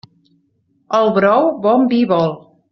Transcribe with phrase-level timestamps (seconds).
[1.01, 2.37] El brou bon vi vol.